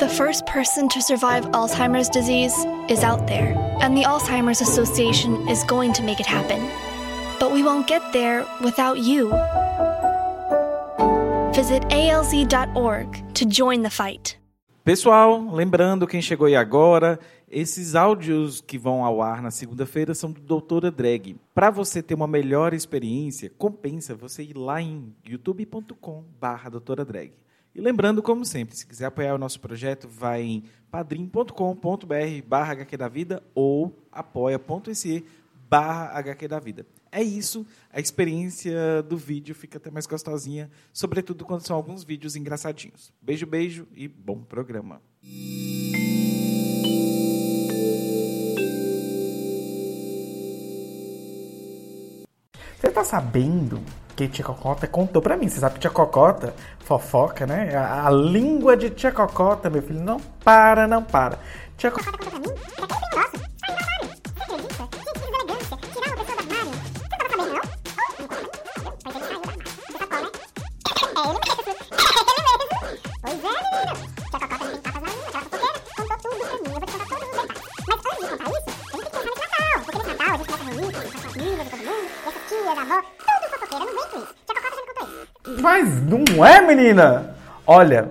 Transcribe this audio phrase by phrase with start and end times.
[0.00, 2.56] The first person to survive Alzheimer's disease
[2.88, 3.52] is out there,
[3.82, 6.70] and the Alzheimer's Association is going to make it happen.
[7.38, 9.28] But we won't get there without you.
[11.52, 14.38] Visit alz.org to join the fight.
[14.82, 20.32] Pessoal, lembrando quem chegou aí agora, esses áudios que vão ao ar na segunda-feira são
[20.32, 21.36] do Doutora Drag.
[21.54, 27.32] Para você ter uma melhor experiência, compensa você ir lá em youtube.com/barra Doutora Drag.
[27.74, 31.54] E lembrando, como sempre, se quiser apoiar o nosso projeto, vai em padrim.com.br
[32.46, 35.24] barra HQ da Vida ou apoia.se
[35.68, 36.84] barra HQ da Vida.
[37.12, 42.34] É isso, a experiência do vídeo fica até mais gostosinha, sobretudo quando são alguns vídeos
[42.34, 43.12] engraçadinhos.
[43.22, 45.00] Beijo, beijo e bom programa.
[52.80, 53.80] Você tá sabendo
[54.28, 55.48] Tia Cocota contou pra mim?
[55.48, 57.74] Você sabe que Tia Cocota, fofoca, né?
[57.76, 61.38] A, a língua de Tia Cocota, meu filho, não para, não para.
[61.76, 62.79] Tia Cocota contou pra mim
[85.60, 87.36] Mas não é, menina?
[87.66, 88.10] Olha,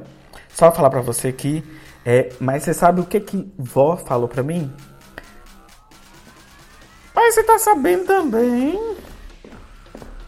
[0.49, 1.63] só falar pra você aqui,
[2.05, 4.71] é, mas você sabe o que que vó falou pra mim?
[7.13, 8.79] Mas você tá sabendo também.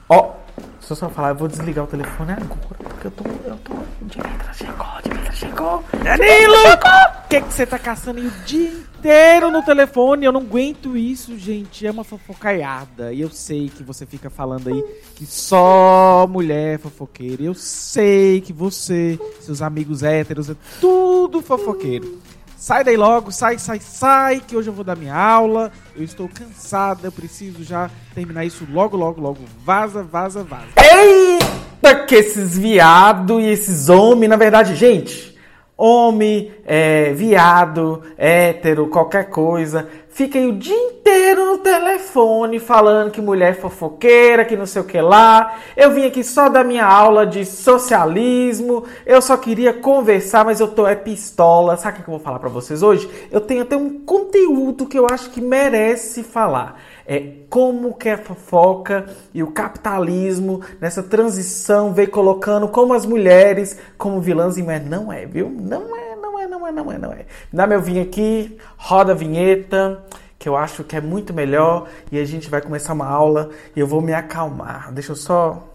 [0.09, 0.33] Ó,
[0.79, 3.23] se eu só falar, eu vou desligar o telefone agora, porque eu tô.
[3.45, 3.73] Eu tô.
[4.01, 4.87] Dimitra chegou,
[5.31, 5.83] chegou.
[6.03, 6.55] Danilo!
[7.23, 10.25] O que, que você tá caçando aí o dia inteiro no telefone?
[10.25, 11.87] Eu não aguento isso, gente.
[11.87, 13.11] É uma fofocaiada.
[13.11, 14.83] E eu sei que você fica falando aí
[15.15, 17.41] que só mulher é fofoqueira.
[17.41, 22.19] Eu sei que você, seus amigos héteros, é tudo fofoqueiro.
[22.55, 25.71] Sai daí logo, sai, sai, sai, que hoje eu vou dar minha aula.
[25.95, 29.39] Eu estou cansada, eu preciso já terminar isso logo, logo, logo.
[29.65, 30.67] Vaza, vaza, vaza.
[30.77, 35.30] Eita, que esses viado e esses homens, na verdade, gente,
[35.81, 43.51] homem, é, viado, hétero, qualquer coisa, fiquem o dia inteiro no telefone falando que mulher
[43.51, 45.57] é fofoqueira, que não sei o que lá.
[45.75, 50.67] Eu vim aqui só da minha aula de socialismo, eu só queria conversar, mas eu
[50.67, 51.77] tô é pistola.
[51.77, 53.09] Sabe o que eu vou falar pra vocês hoje?
[53.31, 58.17] Eu tenho até um conteúdo que eu acho que merece falar é como que a
[58.17, 64.85] fofoca e o capitalismo nessa transição vem colocando como as mulheres como vilãs e mas
[64.85, 65.49] não é, viu?
[65.49, 66.10] Não é,
[66.51, 67.25] não é, não é, não é.
[67.51, 70.03] Dá meu vinho aqui, roda a vinheta,
[70.37, 73.79] que eu acho que é muito melhor e a gente vai começar uma aula e
[73.79, 74.91] eu vou me acalmar.
[74.91, 75.67] Deixa eu só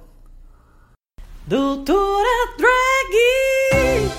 [1.46, 2.28] Doutora
[2.58, 4.12] Drag!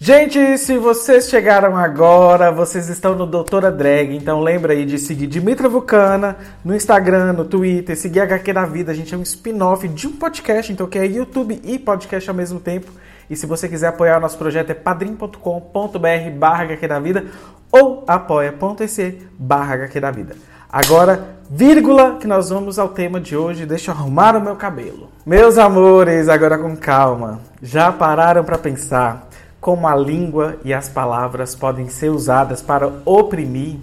[0.00, 5.26] Gente, se vocês chegaram agora, vocês estão no Doutora Drag, então lembra aí de seguir
[5.26, 9.86] Dimitra Vulcana no Instagram, no Twitter, seguir HQ da Vida, a gente é um spin-off
[9.86, 12.90] de um podcast, então que é YouTube e podcast ao mesmo tempo.
[13.30, 17.26] E se você quiser apoiar o nosso projeto é padrim.com.br barra da Vida
[17.70, 20.36] ou apoia.se barra da Vida.
[20.70, 25.08] Agora, vírgula, que nós vamos ao tema de hoje, deixa eu arrumar o meu cabelo.
[25.24, 29.28] Meus amores, agora com calma, já pararam para pensar
[29.60, 33.76] como a língua e as palavras podem ser usadas para oprimir.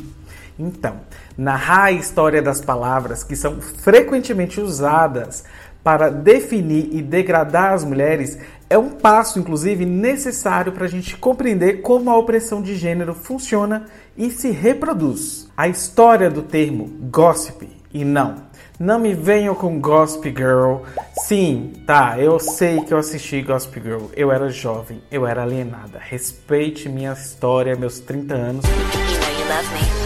[0.57, 0.97] Então,
[1.37, 5.43] narrar a história das palavras que são frequentemente usadas
[5.83, 8.39] para definir e degradar as mulheres
[8.69, 13.85] é um passo, inclusive, necessário para a gente compreender como a opressão de gênero funciona
[14.17, 15.49] e se reproduz.
[15.55, 18.43] A história do termo gossip, e não,
[18.79, 20.79] não me venham com Gossip Girl.
[21.25, 24.05] Sim, tá, eu sei que eu assisti Gossip Girl.
[24.15, 25.99] Eu era jovem, eu era alienada.
[25.99, 28.65] Respeite minha história, meus 30 anos.
[28.65, 30.04] You know you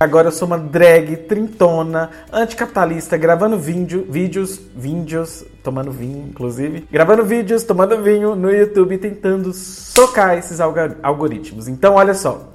[0.00, 7.24] Agora eu sou uma drag trintona, anticapitalista, gravando vídeo, vídeos, vídeos, tomando vinho, inclusive, gravando
[7.24, 11.66] vídeos, tomando vinho no YouTube, tentando socar esses algoritmos.
[11.66, 12.52] Então, olha só.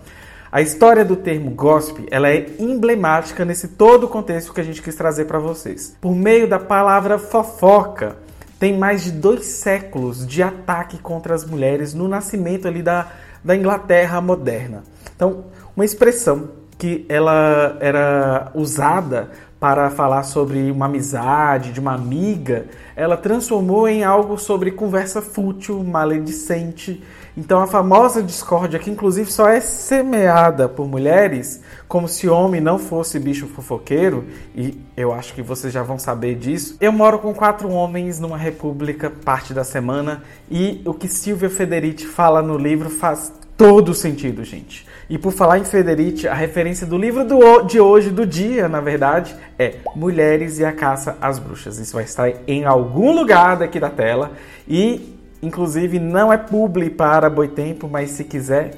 [0.50, 4.82] A história do termo gossip, ela é emblemática nesse todo o contexto que a gente
[4.82, 5.98] quis trazer para vocês.
[6.00, 8.16] Por meio da palavra fofoca,
[8.58, 13.12] tem mais de dois séculos de ataque contra as mulheres no nascimento ali da,
[13.44, 14.84] da Inglaterra moderna.
[15.14, 22.66] Então, uma expressão que ela era usada para falar sobre uma amizade, de uma amiga,
[22.94, 27.02] ela transformou em algo sobre conversa fútil, maledicente.
[27.38, 32.78] Então a famosa discórdia, que inclusive só é semeada por mulheres, como se homem não
[32.78, 36.76] fosse bicho fofoqueiro, e eu acho que vocês já vão saber disso.
[36.82, 40.22] Eu moro com quatro homens numa república parte da semana,
[40.52, 44.86] e o que Silvia Federici fala no livro faz todo sentido, gente.
[45.10, 48.80] E por falar em Federici, a referência do livro do, de hoje, do dia, na
[48.80, 51.78] verdade, é Mulheres e a Caça às Bruxas.
[51.78, 54.32] Isso vai estar em algum lugar daqui da tela.
[54.68, 58.74] E, inclusive, não é publi para Boitempo, mas se quiser,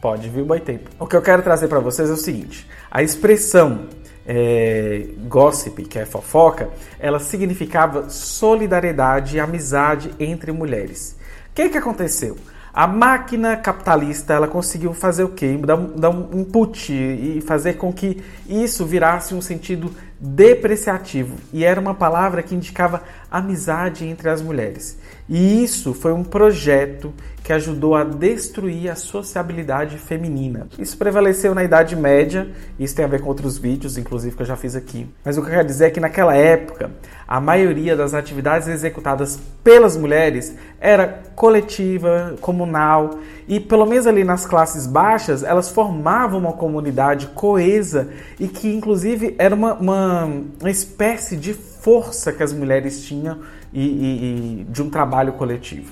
[0.00, 0.90] pode vir Boitempo.
[0.98, 3.86] O que eu quero trazer para vocês é o seguinte: a expressão
[4.26, 6.68] é, gossip, que é fofoca,
[6.98, 11.16] ela significava solidariedade e amizade entre mulheres.
[11.50, 12.36] O que, que aconteceu?
[12.74, 15.58] A máquina capitalista ela conseguiu fazer o quê?
[15.58, 19.92] Dar, dar um input e fazer com que isso virasse um sentido
[20.22, 21.36] depreciativo.
[21.52, 24.96] E era uma palavra que indicava amizade entre as mulheres.
[25.28, 30.68] E isso foi um projeto que ajudou a destruir a sociabilidade feminina.
[30.78, 32.48] Isso prevaleceu na Idade Média,
[32.78, 35.08] isso tem a ver com outros vídeos, inclusive que eu já fiz aqui.
[35.24, 36.92] Mas o que eu quero dizer é que naquela época,
[37.26, 43.18] a maioria das atividades executadas pelas mulheres era coletiva, comunal,
[43.48, 48.08] e pelo menos ali nas classes baixas, elas formavam uma comunidade coesa
[48.38, 50.11] e que inclusive era uma, uma,
[50.60, 53.40] uma espécie de força que as mulheres tinham
[53.72, 55.90] e, e, e de um trabalho coletivo.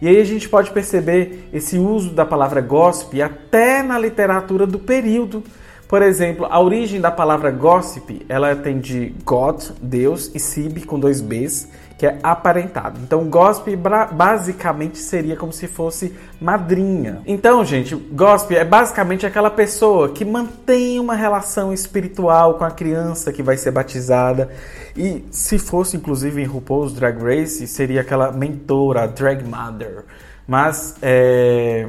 [0.00, 4.78] E aí a gente pode perceber esse uso da palavra gossip até na literatura do
[4.78, 5.44] período.
[5.86, 10.98] Por exemplo, a origem da palavra gossip, ela tem de God, Deus, e sib com
[10.98, 11.68] dois Bs,
[12.00, 12.98] que é aparentado.
[13.02, 17.20] Então, gossip basicamente seria como se fosse madrinha.
[17.26, 23.30] Então, gente, gossip é basicamente aquela pessoa que mantém uma relação espiritual com a criança
[23.34, 24.48] que vai ser batizada.
[24.96, 30.04] E se fosse inclusive em RuPaul's Drag Race, seria aquela mentora, drag mother.
[30.48, 31.86] Mas é,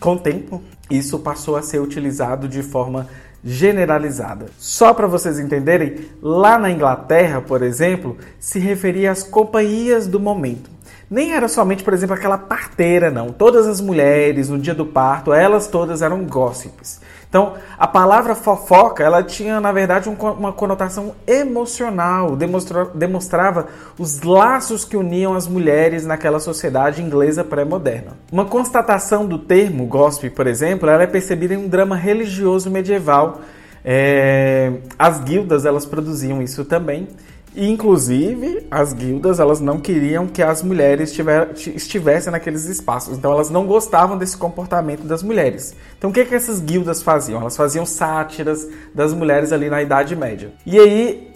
[0.00, 3.06] com o tempo, isso passou a ser utilizado de forma
[3.44, 4.46] generalizada.
[4.58, 10.70] Só para vocês entenderem, lá na Inglaterra, por exemplo, se referia às companhias do momento.
[11.12, 13.32] Nem era somente, por exemplo, aquela parteira, não.
[13.32, 17.02] Todas as mulheres, no dia do parto, elas todas eram gossips.
[17.28, 23.66] Então, a palavra fofoca, ela tinha, na verdade, um, uma conotação emocional, demonstra, demonstrava
[23.98, 28.16] os laços que uniam as mulheres naquela sociedade inglesa pré-moderna.
[28.32, 33.42] Uma constatação do termo gossip, por exemplo, ela é percebida em um drama religioso medieval.
[33.84, 37.06] É, as guildas, elas produziam isso também.
[37.54, 43.16] E, inclusive, as guildas elas não queriam que as mulheres tiver, estivessem naqueles espaços.
[43.16, 45.74] Então, elas não gostavam desse comportamento das mulheres.
[45.98, 47.40] Então, o que, que essas guildas faziam?
[47.40, 50.52] Elas faziam sátiras das mulheres ali na Idade Média.
[50.64, 51.30] E aí,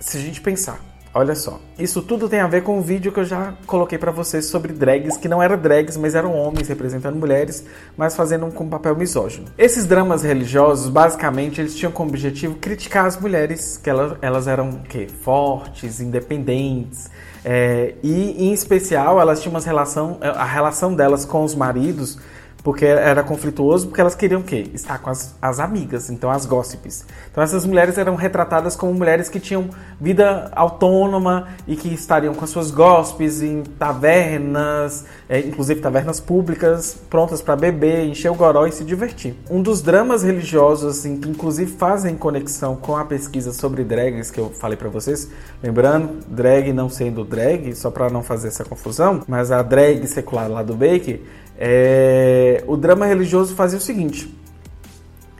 [0.00, 0.80] se a gente pensar,
[1.14, 4.12] Olha só, isso tudo tem a ver com o vídeo que eu já coloquei para
[4.12, 7.64] vocês sobre drags, que não eram drags, mas eram homens representando mulheres,
[7.96, 9.46] mas fazendo um, com papel misógino.
[9.56, 14.80] Esses dramas religiosos, basicamente, eles tinham como objetivo criticar as mulheres, que elas, elas eram
[14.88, 17.10] que fortes, independentes,
[17.44, 22.18] é, e em especial elas tinham uma relação, a relação delas com os maridos
[22.62, 24.68] porque era conflituoso, porque elas queriam o quê?
[24.74, 27.04] Estar com as, as amigas, então as gossips.
[27.30, 29.70] Então essas mulheres eram retratadas como mulheres que tinham
[30.00, 36.96] vida autônoma e que estariam com as suas gossips em tavernas, é, inclusive tavernas públicas,
[37.08, 39.34] prontas para beber, encher o goró e se divertir.
[39.48, 44.40] Um dos dramas religiosos, assim, que inclusive fazem conexão com a pesquisa sobre drags que
[44.40, 45.30] eu falei para vocês,
[45.62, 50.50] lembrando, drag não sendo drag, só para não fazer essa confusão, mas a drag secular
[50.50, 51.20] lá do Baker
[51.58, 54.32] é, o drama religioso fazia o seguinte: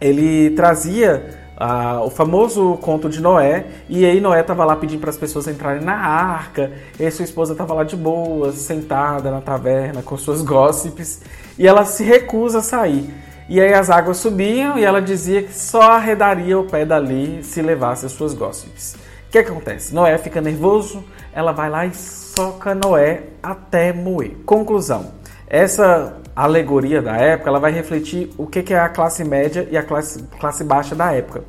[0.00, 5.10] ele trazia ah, o famoso conto de Noé, e aí Noé estava lá pedindo para
[5.10, 10.02] as pessoas entrarem na arca, e sua esposa estava lá de boas, sentada na taverna
[10.02, 11.20] com suas gossips,
[11.56, 13.12] e ela se recusa a sair.
[13.48, 17.62] E aí as águas subiam e ela dizia que só arredaria o pé dali se
[17.62, 18.94] levasse as suas gossips.
[19.26, 19.94] O que, que acontece?
[19.94, 24.36] Noé fica nervoso, ela vai lá e soca Noé até moer.
[24.44, 25.17] Conclusão:
[25.48, 29.82] essa alegoria da época ela vai refletir o que é a classe média e a
[29.82, 31.42] classe, classe baixa da época.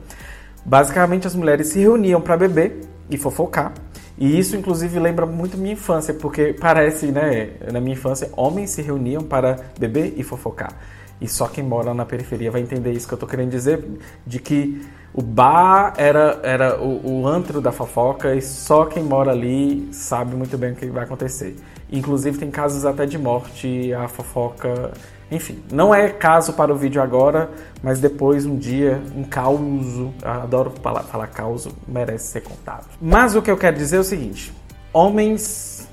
[0.65, 3.73] Basicamente, as mulheres se reuniam para beber e fofocar.
[4.17, 8.81] E isso, inclusive, lembra muito minha infância, porque parece, né, na minha infância, homens se
[8.81, 10.73] reuniam para beber e fofocar.
[11.21, 13.83] E só quem mora na periferia vai entender isso que eu estou querendo dizer,
[14.25, 14.81] de que
[15.13, 20.35] O bar era, era o, o antro da fofoca e só quem mora ali sabe
[20.35, 21.55] muito bem o que vai acontecer.
[21.91, 24.91] Inclusive tem casos até de morte, a fofoca.
[25.31, 27.49] Enfim, não é caso para o vídeo agora,
[27.83, 29.59] mas depois um dia, um caos,
[30.23, 32.87] adoro falar, falar caos, merece ser contado.
[33.01, 34.53] Mas o que eu quero dizer é o seguinte:
[34.93, 35.87] homens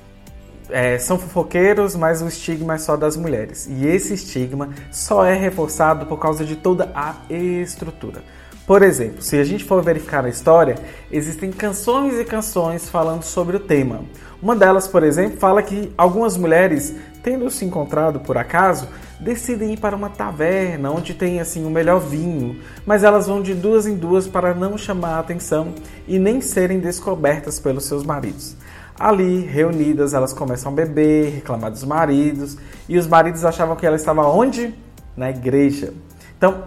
[0.71, 3.67] é, são fofoqueiros, mas o estigma é só das mulheres.
[3.71, 8.23] E esse estigma só é reforçado por causa de toda a estrutura.
[8.67, 10.75] Por exemplo, se a gente for verificar a história,
[11.11, 14.01] existem canções e canções falando sobre o tema.
[14.43, 18.87] Uma delas, por exemplo, fala que algumas mulheres, tendo se encontrado por acaso,
[19.19, 23.55] decidem ir para uma taverna onde tem assim o melhor vinho, mas elas vão de
[23.55, 25.73] duas em duas para não chamar a atenção
[26.07, 28.57] e nem serem descobertas pelos seus maridos.
[28.99, 32.57] Ali, reunidas, elas começam a beber, reclamar dos maridos,
[32.89, 34.75] e os maridos achavam que ela estava onde?
[35.17, 35.93] Na igreja.
[36.37, 36.65] Então,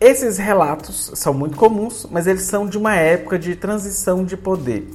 [0.00, 4.88] esses relatos são muito comuns, mas eles são de uma época de transição de poder.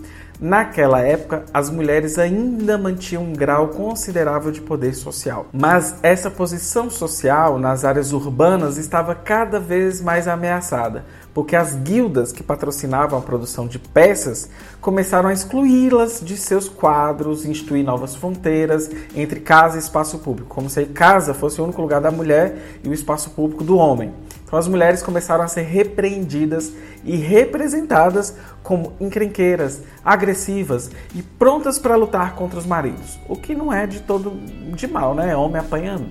[0.43, 6.89] Naquela época, as mulheres ainda mantinham um grau considerável de poder social, mas essa posição
[6.89, 13.21] social nas áreas urbanas estava cada vez mais ameaçada, porque as guildas que patrocinavam a
[13.21, 14.49] produção de peças
[14.79, 20.69] começaram a excluí-las de seus quadros, instituir novas fronteiras entre casa e espaço público, como
[20.69, 24.13] se a casa fosse o único lugar da mulher e o espaço público do homem.
[24.45, 26.71] Então as mulheres começaram a ser repreendidas
[27.03, 33.19] e representadas como encrenqueiras, agressivas e prontas para lutar contra os maridos.
[33.27, 34.31] O que não é de todo
[34.75, 35.35] de mal, né?
[35.35, 36.05] Homem apanhando.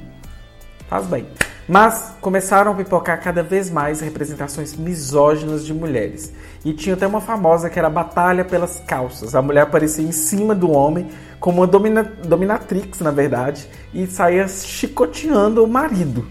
[0.88, 1.26] Faz bem.
[1.68, 6.32] Mas começaram a pipocar cada vez mais representações misóginas de mulheres.
[6.64, 9.34] E tinha até uma famosa que era a batalha pelas calças.
[9.34, 14.46] A mulher aparecia em cima do homem como uma domina, dominatrix, na verdade, e saía
[14.48, 16.26] chicoteando o marido.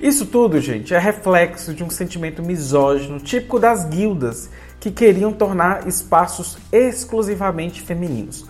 [0.00, 4.48] Isso tudo, gente, é reflexo de um sentimento misógino típico das guildas
[4.78, 8.46] que queriam tornar espaços exclusivamente femininos.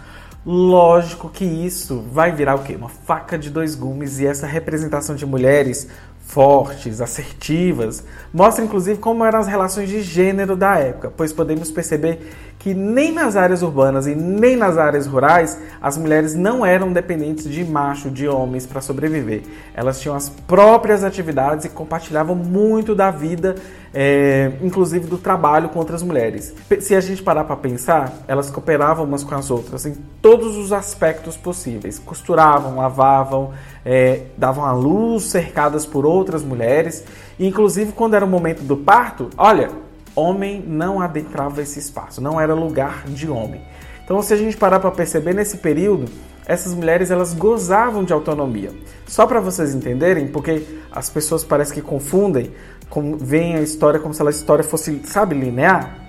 [0.47, 2.75] Lógico que isso vai virar o quê?
[2.75, 5.87] Uma faca de dois gumes e essa representação de mulheres
[6.31, 12.21] fortes, assertivas, mostra inclusive como eram as relações de gênero da época, pois podemos perceber
[12.57, 17.51] que nem nas áreas urbanas e nem nas áreas rurais as mulheres não eram dependentes
[17.51, 19.43] de macho, de homens para sobreviver.
[19.75, 23.57] Elas tinham as próprias atividades e compartilhavam muito da vida,
[23.93, 26.55] é, inclusive do trabalho com outras mulheres.
[26.81, 30.71] Se a gente parar para pensar, elas cooperavam umas com as outras em todos os
[30.71, 33.53] aspectos possíveis: costuravam, lavavam,
[33.85, 37.05] é, davam a luz cercadas por outras mulheres.
[37.39, 39.71] E, inclusive, quando era o momento do parto, olha,
[40.15, 43.61] homem não adentrava esse espaço, não era lugar de homem.
[44.05, 46.07] Então, se a gente parar para perceber nesse período,
[46.47, 48.73] essas mulheres elas gozavam de autonomia.
[49.07, 52.51] Só para vocês entenderem, porque as pessoas parecem que confundem,
[52.89, 56.00] como, veem a história como se a história fosse, sabe, linear.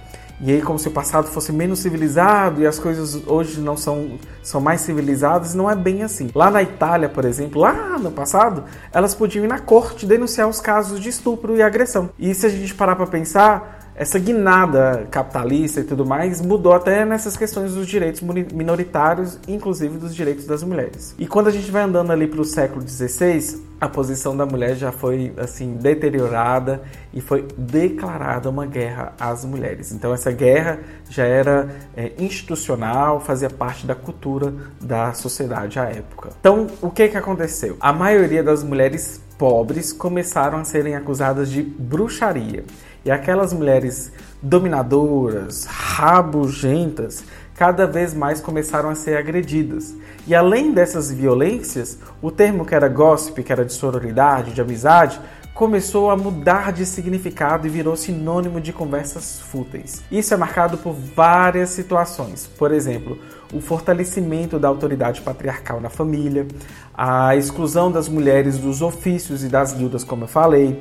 [0.43, 4.17] E aí como se o passado fosse menos civilizado e as coisas hoje não são,
[4.41, 6.29] são mais civilizadas, não é bem assim.
[6.33, 10.59] Lá na Itália, por exemplo, lá no passado, elas podiam ir na corte denunciar os
[10.59, 12.09] casos de estupro e agressão.
[12.17, 17.05] E se a gente parar para pensar, essa guinada capitalista e tudo mais mudou até
[17.05, 18.19] nessas questões dos direitos
[18.51, 21.13] minoritários, inclusive dos direitos das mulheres.
[21.19, 24.75] E quando a gente vai andando ali para o século XVI, a posição da mulher
[24.75, 26.81] já foi assim deteriorada
[27.13, 29.91] e foi declarada uma guerra às mulheres.
[29.91, 36.29] Então essa guerra já era é, institucional, fazia parte da cultura da sociedade à época.
[36.39, 37.77] Então o que que aconteceu?
[37.79, 42.63] A maioria das mulheres pobres começaram a serem acusadas de bruxaria.
[43.03, 47.23] E aquelas mulheres dominadoras, rabugentas,
[47.55, 49.95] cada vez mais começaram a ser agredidas.
[50.27, 55.19] E além dessas violências, o termo que era gossip, que era de sororidade, de amizade,
[55.53, 60.01] começou a mudar de significado e virou sinônimo de conversas fúteis.
[60.11, 62.47] Isso é marcado por várias situações.
[62.57, 63.19] Por exemplo,
[63.53, 66.47] o fortalecimento da autoridade patriarcal na família,
[66.93, 70.79] a exclusão das mulheres dos ofícios e das guildas, como eu falei,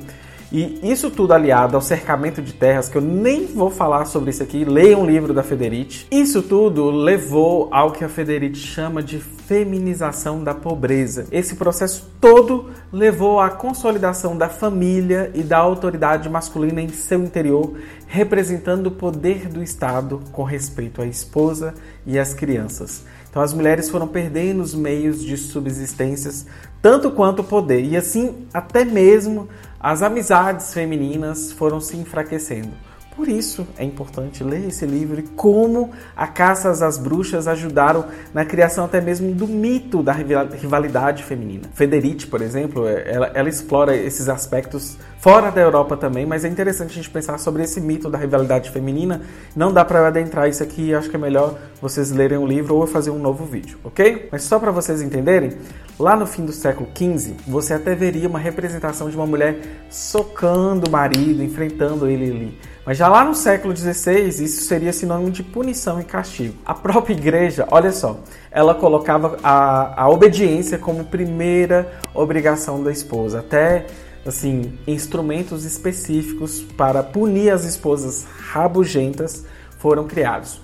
[0.51, 4.43] e isso tudo aliado ao cercamento de terras, que eu nem vou falar sobre isso
[4.43, 6.05] aqui, leia um livro da Federici.
[6.11, 11.25] Isso tudo levou ao que a Federici chama de feminização da pobreza.
[11.31, 17.73] Esse processo todo levou à consolidação da família e da autoridade masculina em seu interior,
[18.05, 21.73] representando o poder do Estado com respeito à esposa
[22.05, 23.05] e às crianças.
[23.29, 26.45] Então as mulheres foram perdendo os meios de subsistências
[26.81, 29.47] tanto quanto o poder, e assim até mesmo
[29.83, 32.90] as amizades femininas foram se enfraquecendo.
[33.15, 38.45] Por isso é importante ler esse livro e como a caça às bruxas ajudaram na
[38.45, 41.63] criação até mesmo do mito da rivalidade feminina.
[41.73, 46.47] Federici, por exemplo, é, ela, ela explora esses aspectos fora da Europa também, mas é
[46.47, 49.21] interessante a gente pensar sobre esse mito da rivalidade feminina.
[49.55, 52.81] Não dá para adentrar isso aqui, acho que é melhor vocês lerem o livro ou
[52.81, 54.29] eu fazer um novo vídeo, ok?
[54.31, 55.51] Mas só para vocês entenderem,
[55.99, 60.87] lá no fim do século XV, você até veria uma representação de uma mulher socando
[60.87, 62.70] o marido, enfrentando ele ali.
[62.85, 66.55] Mas já lá no século XVI, isso seria sinônimo de punição e castigo.
[66.65, 68.19] A própria igreja, olha só,
[68.49, 73.39] ela colocava a, a obediência como primeira obrigação da esposa.
[73.39, 73.85] Até
[74.25, 79.45] assim, instrumentos específicos para punir as esposas rabugentas
[79.77, 80.61] foram criados.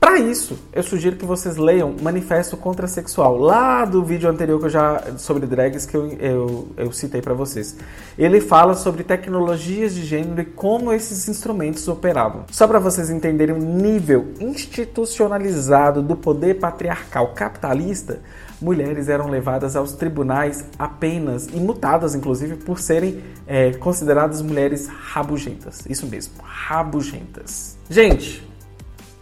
[0.00, 4.70] Para isso, eu sugiro que vocês leiam Manifesto Contrasexual, lá do vídeo anterior que eu
[4.70, 7.76] já sobre drags que eu, eu, eu citei para vocês.
[8.16, 12.46] Ele fala sobre tecnologias de gênero e como esses instrumentos operavam.
[12.50, 18.20] Só para vocês entenderem o nível institucionalizado do poder patriarcal capitalista,
[18.58, 25.84] mulheres eram levadas aos tribunais apenas, e mutadas inclusive, por serem é, consideradas mulheres rabugentas.
[25.86, 27.76] Isso mesmo, rabugentas.
[27.88, 28.49] Gente,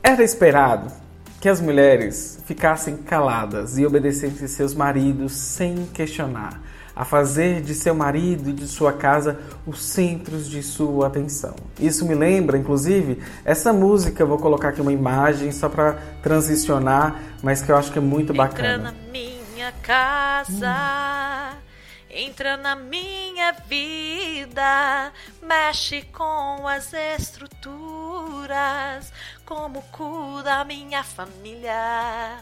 [0.09, 0.91] era esperado
[1.38, 6.62] que as mulheres ficassem caladas e obedecessem seus maridos sem questionar,
[6.97, 11.55] a fazer de seu marido e de sua casa os centros de sua atenção.
[11.79, 17.21] Isso me lembra, inclusive, essa música, eu vou colocar aqui uma imagem só para transicionar,
[17.43, 18.69] mas que eu acho que é muito bacana.
[18.69, 21.59] Entra na minha casa.
[22.11, 25.12] Entra na minha vida,
[25.43, 29.12] mexe com as estruturas,
[29.49, 32.37] como cuida a minha família.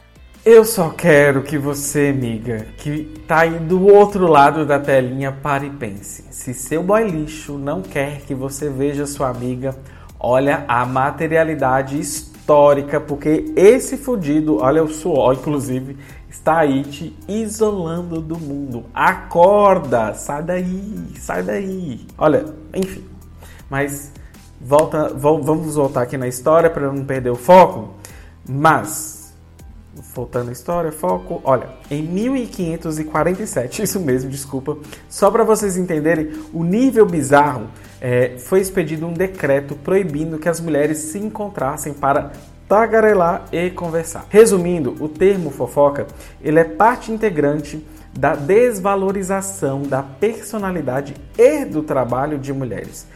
[0.45, 5.69] Eu só quero que você, amiga, que tá aí do outro lado da telinha, pare
[5.69, 6.25] e pense.
[6.33, 9.77] Se seu boy lixo não quer que você veja sua amiga,
[10.19, 15.97] olha a materialidade histórica, porque esse fudido, olha o suor, inclusive,
[16.29, 18.85] está aí te isolando do mundo.
[18.93, 22.05] Acorda, sai daí, sai daí.
[22.19, 23.05] Olha, enfim.
[23.71, 24.11] Mas
[24.67, 27.95] volta, vamos voltar aqui na história para não perder o foco.
[28.49, 29.33] Mas
[30.15, 31.41] voltando à história, foco.
[31.45, 34.77] Olha, em 1547, isso mesmo, desculpa.
[35.09, 37.69] Só para vocês entenderem o nível bizarro,
[38.01, 42.33] é, foi expedido um decreto proibindo que as mulheres se encontrassem para
[42.69, 44.27] tagarelar e conversar.
[44.29, 46.09] Resumindo, o termo fofoca,
[46.43, 53.07] ele é parte integrante da desvalorização da personalidade e do trabalho de mulheres.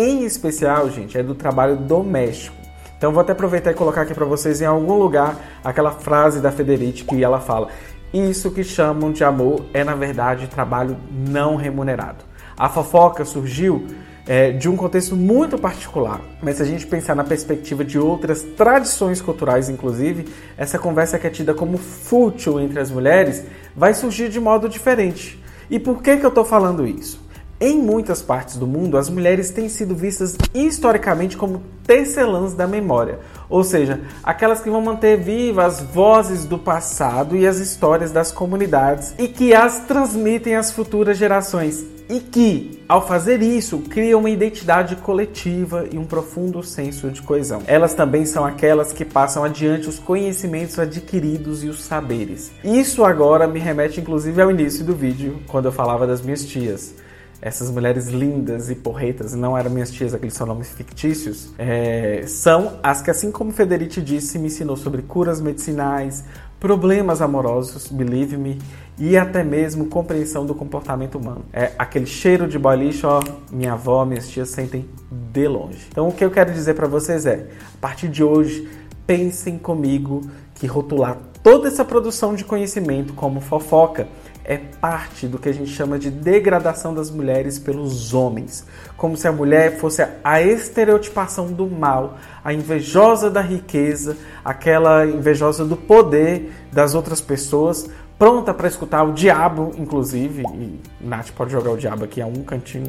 [0.00, 2.54] Em especial, gente, é do trabalho doméstico.
[2.96, 6.52] Então vou até aproveitar e colocar aqui para vocês em algum lugar aquela frase da
[6.52, 7.66] Federici que ela fala:
[8.14, 12.24] "Isso que chamam de amor é na verdade trabalho não remunerado".
[12.56, 13.88] A fofoca surgiu
[14.24, 16.20] é, de um contexto muito particular.
[16.40, 21.26] Mas se a gente pensar na perspectiva de outras tradições culturais, inclusive, essa conversa que
[21.26, 25.42] é tida como fútil entre as mulheres vai surgir de modo diferente.
[25.68, 27.26] E por que, que eu estou falando isso?
[27.60, 33.18] Em muitas partes do mundo, as mulheres têm sido vistas historicamente como tecelãs da memória,
[33.50, 38.30] ou seja, aquelas que vão manter vivas as vozes do passado e as histórias das
[38.30, 44.30] comunidades e que as transmitem às futuras gerações e que, ao fazer isso, criam uma
[44.30, 47.62] identidade coletiva e um profundo senso de coesão.
[47.66, 52.52] Elas também são aquelas que passam adiante os conhecimentos adquiridos e os saberes.
[52.62, 56.94] Isso agora me remete inclusive ao início do vídeo, quando eu falava das minhas tias
[57.40, 62.78] essas mulheres lindas e porretas, não eram minhas tias, aqueles são nomes fictícios, é, são
[62.82, 66.24] as que, assim como Federici disse, me ensinou sobre curas medicinais,
[66.58, 68.58] problemas amorosos, believe me,
[68.98, 71.44] e até mesmo compreensão do comportamento humano.
[71.52, 73.22] É aquele cheiro de boy lixo, ó,
[73.52, 75.86] minha avó, minhas tias sentem de longe.
[75.90, 78.68] Então o que eu quero dizer para vocês é, a partir de hoje,
[79.06, 80.22] pensem comigo
[80.54, 84.08] que rotular toda essa produção de conhecimento como fofoca
[84.48, 88.64] é parte do que a gente chama de degradação das mulheres pelos homens,
[88.96, 95.66] como se a mulher fosse a estereotipação do mal, a invejosa da riqueza, aquela invejosa
[95.66, 101.72] do poder das outras pessoas, pronta para escutar o diabo, inclusive, e Nath pode jogar
[101.72, 102.88] o diabo aqui a um cantinho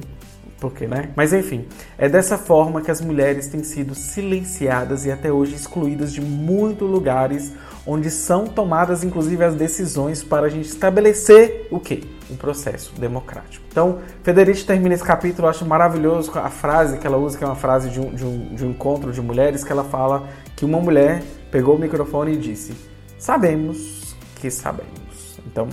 [0.61, 1.09] porque, né?
[1.15, 1.65] Mas enfim,
[1.97, 6.89] é dessa forma que as mulheres têm sido silenciadas e até hoje excluídas de muitos
[6.89, 7.53] lugares
[7.89, 12.03] onde são tomadas inclusive as decisões para a gente estabelecer o quê?
[12.29, 13.65] Um processo democrático.
[13.71, 17.47] Então, Federici termina esse capítulo, eu acho maravilhoso a frase que ela usa, que é
[17.47, 20.63] uma frase de um, de, um, de um encontro de mulheres, que ela fala que
[20.63, 22.73] uma mulher pegou o microfone e disse:
[23.17, 25.39] Sabemos que sabemos.
[25.47, 25.67] Então,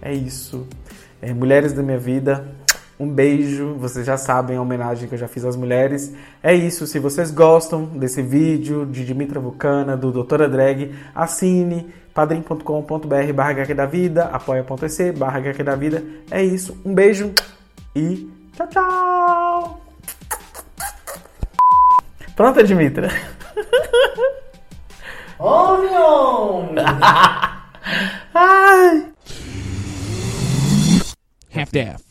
[0.00, 0.64] é isso.
[1.20, 2.46] É, mulheres da minha vida,
[2.98, 6.12] Um beijo, vocês já sabem a homenagem que eu já fiz às mulheres.
[6.42, 13.32] É isso, se vocês gostam desse vídeo de Dimitra Vulcana, do Doutora Drag, assine padrim.com.br
[13.32, 16.02] barra da vida, apoia.se barra da vida.
[16.28, 17.32] É isso, um beijo
[17.94, 19.80] e tchau, tchau!
[22.34, 23.10] Pronta, Dimitra?
[25.38, 26.74] Onion!
[28.34, 29.12] Ai!
[31.54, 32.07] Half-Death.